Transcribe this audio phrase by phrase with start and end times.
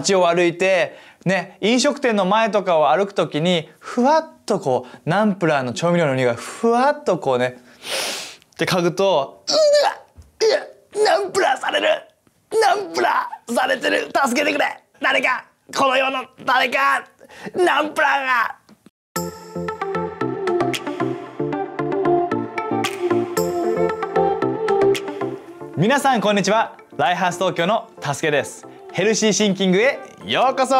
[0.00, 7.56] 街を歩いてね飲食店の前とかを歩く時にふわっとこうナンプラーの調味料の匂いがふわっとこうね
[8.52, 9.96] って嗅ぐとうわ
[10.42, 11.86] いやナンプラーされる
[12.60, 15.46] ナンプラーされてる助けてくれ誰か
[15.76, 17.06] この世の誰か
[17.54, 18.58] ナンプラーが
[25.76, 26.78] 皆さんこんにちは。
[26.96, 28.73] ライハース東京のたすけです。
[28.94, 30.72] ヘルシーシンキングへようこそ。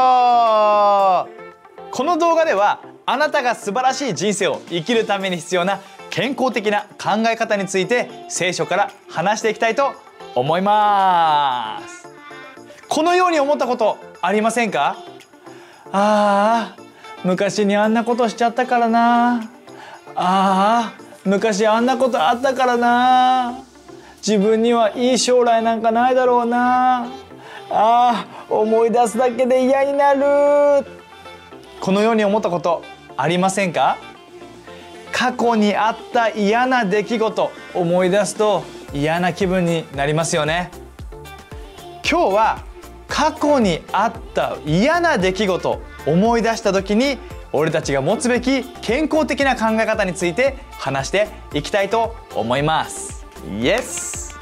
[1.91, 9.95] この動画ではあなたが素晴らしい人生を生きるために必要な健康的な考え方について聖書から話していきたいと
[10.37, 12.09] 思います。
[12.89, 14.97] このように思ったことありませんか？
[15.91, 16.83] ああ
[17.25, 19.43] 昔にあんなことしちゃったからな。
[20.15, 23.59] ああ昔あんなことあったからな。
[24.19, 27.09] 自分にはいい将来なんかないだろうな。
[27.71, 30.87] あー思い出すだけで嫌になる。
[31.81, 32.83] このように思ったこと
[33.17, 33.97] ありませんか？
[35.13, 40.71] 過去にあった嫌な出来事思い出すと嫌な気分になりますよね。
[42.09, 42.59] 今日は
[43.07, 47.19] 過去にあった嫌な出来事思い出した時に
[47.53, 53.25] 俺たちが持つべき健康的な考え方について話していきたいと思います。
[53.61, 54.37] イエス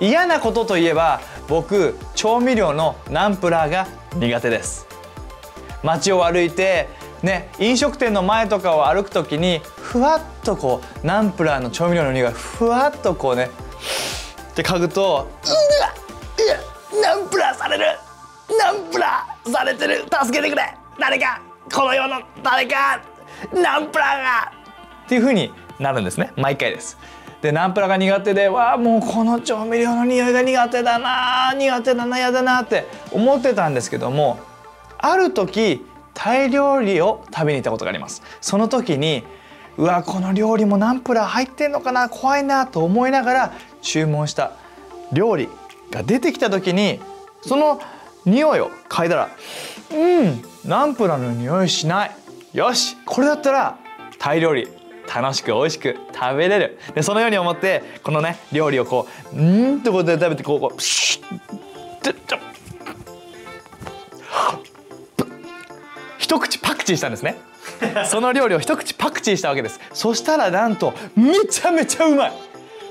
[0.00, 1.20] 嫌なことといえば
[1.52, 3.86] 僕調味料のナンプラーが
[4.16, 4.86] 苦手です。
[5.82, 6.88] 街を歩いて
[7.22, 13.50] ね飲食店の前とかを歩く時にふわっとこうナンプラーの調味料の匂いがふわっとこうね
[14.52, 17.84] って嗅ぐとうわナンプラーされる
[18.58, 23.02] ナンプラーされてる助けてくれ誰かこの世の誰か
[23.52, 24.52] ナンプラーが
[25.04, 26.32] っていう風になるんですね。
[26.36, 26.96] 毎回です。
[27.42, 34.38] でナンプラーが苦手でわあもうこの調味料の匂いが苦手だな苦手だな嫌だなって思ってたんですけども
[34.96, 38.22] ある時タイ料理を食べに行ったことがあります。
[38.40, 39.24] その時に
[39.76, 44.52] うわこの料理もナンプラー入ってんのかな怖いなと思いながら注文した
[45.12, 45.48] 料理
[45.90, 47.00] が出てきた時に
[47.40, 47.80] その
[48.24, 49.28] 匂いを嗅いだら
[49.90, 52.10] うんナンプラーの匂いしない。
[52.52, 53.78] よしこれだったら
[54.18, 54.68] タイ料理
[55.14, 56.78] 楽しく美味しく食べれる。
[56.94, 61.42] でそのように思ってこのね料理をこううんってことで食べてこうこうシュッ
[66.18, 67.36] 一口パクチーしたんですね。
[68.08, 69.80] その料理を一口パクチーしたわけです。
[69.92, 72.32] そしたらなんとめちゃめちゃうまい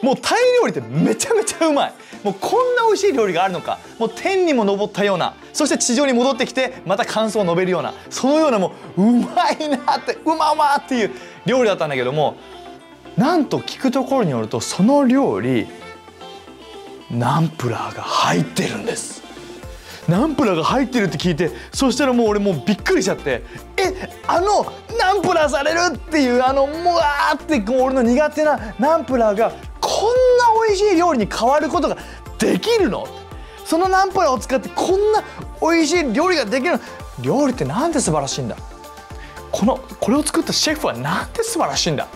[0.01, 1.93] もうタイ料理ってめちゃめちゃうまい。
[2.23, 3.79] もうこんな美味しい料理があるのか。
[3.99, 5.35] もう天にも昇ったような。
[5.53, 7.93] そして地上に戻ってきてまた感想を述べるような。
[8.09, 11.11] そのようなもううまいなってうまうまっていう
[11.45, 12.35] 料理だったんだけども
[13.17, 15.67] なんと聞くところによるとその料理
[17.09, 19.21] ナンプラーが入ってるんです。
[20.07, 23.43] ナンプラーが入ってるって聞いてそしたらもう俺もうびっくりしちゃって
[23.77, 24.65] えあの
[24.97, 29.53] ナンプラーされるっていうあのもわーってこう俺の苦手なナンプラーが
[30.67, 31.97] 美味しい料理に変わることが
[32.39, 33.07] できるの？
[33.65, 35.23] そのナンプラーを使ってこんな
[35.61, 36.79] 美味しい料理ができるの？
[37.21, 38.57] 料理ってなんて素晴らしいんだ？
[39.51, 42.07] このこれを作ったシェフはなんて素晴らしいんだ？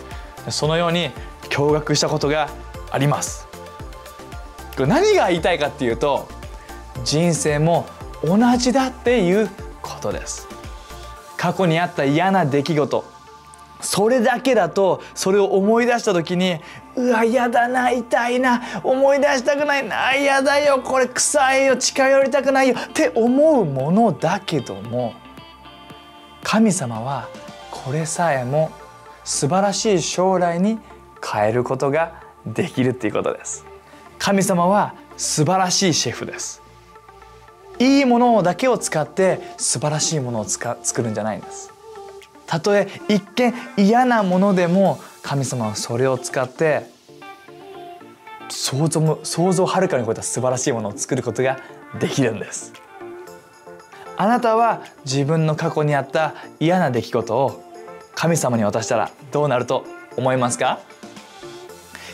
[0.50, 1.10] そのように
[1.50, 2.48] 驚愕したことが
[2.90, 3.46] あります。
[4.74, 6.28] これ何が言いたいかっていうと
[7.04, 7.86] 人生も
[8.22, 9.48] 同じだっていう
[9.82, 10.48] ことです。
[11.36, 13.04] 過去にあった嫌な出来事
[13.86, 16.58] それだけだとそれを思い出した時に
[16.96, 25.14] うわ嫌だな痛いな思い出したくないな嫌だよこれ臭いよ近寄りたくないよって思うものだけども
[26.42, 27.28] 神様は
[27.70, 28.72] これさえも
[29.24, 30.80] 素晴らしい将来に
[31.24, 33.66] 変えることができるっていうことです。
[34.18, 36.62] 神様は素晴らしいシェフです。
[37.78, 41.75] いいものだけを使って素晴らしいものを作るんじゃないんです。
[42.46, 46.94] たとえ一見嫌なものでも神様はそれを使って
[48.48, 51.58] 想像も想像をはるかに超えた素晴らしいものを作ることが
[51.98, 52.72] できるんです。
[54.16, 57.62] あなたは自分の過去にあった嫌な出来事を
[58.14, 59.84] 神様に渡したらどうなると
[60.16, 60.78] 思いますか？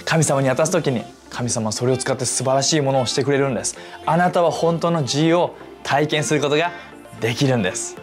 [0.05, 3.77] 神様に渡す時に神様はそれを使って素晴らしいものをしてくれるんです。
[4.05, 5.55] あなたは本当の自由を
[5.85, 6.73] 体験することが
[7.21, 7.97] できるんです。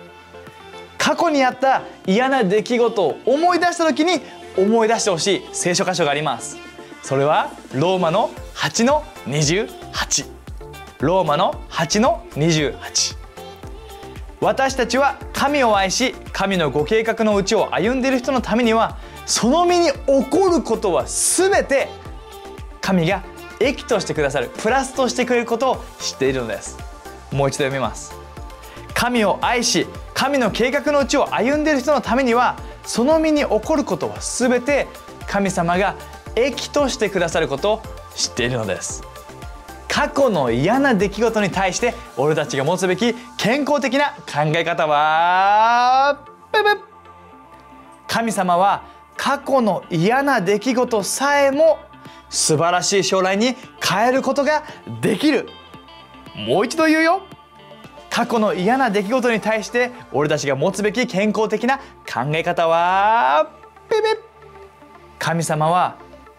[1.10, 4.22] 過去にあった嫌な出来事を思い出した時に
[4.56, 6.56] 思い出してほしい聖書箇所があります。
[7.02, 10.30] それはローマの8の28
[11.00, 13.18] ローマの8の28
[14.40, 21.88] 私たちは神を愛し神のご計画のうちを歩んでいる人のためにはその身に起こることは全て
[22.82, 23.24] 神が
[23.60, 26.78] 益としてくださるプラスとしてくれることを知っているのです。
[27.32, 28.19] もう一度読みます。
[29.00, 34.88] 神を愛し神の計画のうちを歩んでいる人のためにはその身に起こることは全て
[35.26, 35.96] 神様が
[36.36, 37.82] 益としてくださることを
[38.14, 39.02] 知っているのです。
[39.88, 46.20] 過去の嫌な出来事に対して俺たちが持つべき健康的な考え方は
[48.06, 48.84] 神様は
[49.16, 51.80] 過去の嫌な出来事さえも
[52.30, 54.66] 素晴らしい将来に変えることが
[55.02, 55.48] できる。
[56.36, 57.22] もう一度言うよ。
[58.20, 63.50] 過去の嫌な出来事に対して俺たちが持つべき健康的な考え方は
[65.18, 65.96] 神様は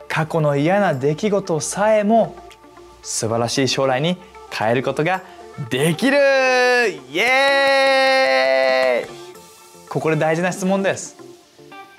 [0.06, 2.36] 過去の嫌な出来事さえも
[3.00, 4.18] 素晴らしい将来に
[4.50, 5.22] 変えることが
[5.70, 6.18] できる。
[6.18, 9.88] イエーイ。
[9.88, 11.16] ここで大事な質問です。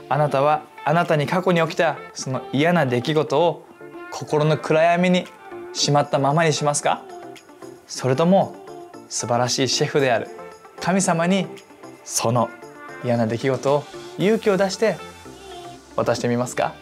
[0.10, 3.66] あなたはあなたに過去に起きたその嫌な出来事を
[4.12, 5.26] 心の暗闇に
[5.74, 7.02] しまったままにしますか？
[7.88, 8.61] それとも
[9.12, 10.30] 素晴らしいシェフである。
[10.80, 11.46] 神様に
[12.06, 12.50] その
[13.04, 13.84] 嫌な出来事を
[14.18, 14.96] 勇気を出して
[15.98, 16.74] 渡してみますか。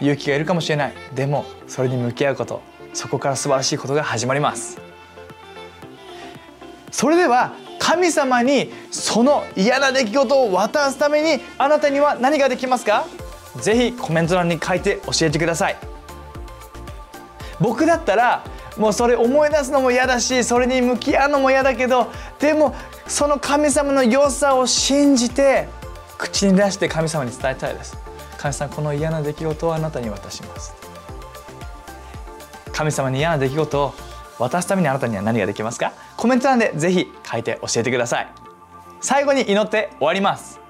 [0.00, 0.92] 勇気がいるかもしれない。
[1.16, 2.62] でもそれに向き合うこと。
[2.94, 4.78] そこから素晴らしいことが始まります。
[6.92, 13.04] それでは神様にその嫌な出来事を渡すためにあなたには何ができますか？
[13.56, 15.76] ぜひコメント欄に書いて教えてください。
[17.58, 18.44] 僕だったら
[18.78, 22.74] もうそれ思い出すのも嫌だしそれに向き合うのも嫌だけどでも
[23.06, 25.68] その神様の良さを信じて
[26.18, 27.96] 口に出して神様に伝えたいです。
[28.38, 30.74] 神様この嫌な出来事をあなたに渡します。
[32.72, 33.94] 神様に嫌な出来事を
[34.38, 35.92] 渡すためにあなたには何ができますか？
[36.16, 38.28] コメント欄でぜひ書いて教えてください。
[39.00, 40.60] 最後に祈って終わります。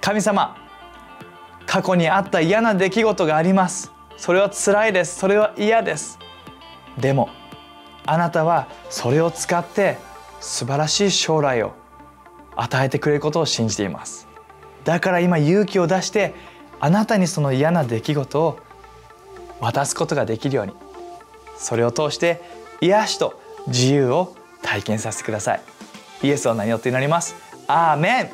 [0.00, 0.56] 神様
[1.66, 3.92] 過去にあった嫌な出来事があります。
[4.16, 5.18] それは辛いです。
[5.18, 6.18] それは嫌です。
[6.98, 7.30] でも
[8.06, 9.98] あなたはそれを使って
[10.40, 11.72] 素晴らしい将来を
[12.56, 14.26] 与えてくれることを信じています。
[14.84, 16.34] だから今勇気を出して
[16.80, 18.58] あなたにその嫌な出来事を
[19.60, 20.72] 渡すことができるように
[21.58, 22.42] それを通して
[22.80, 25.60] 癒しと自由を体験させてください。
[26.22, 27.34] イエスを名によって祈ります？
[27.66, 28.30] アーメン。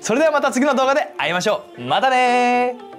[0.00, 1.82] それではまた次の動画で会いましょう。
[1.82, 2.89] またね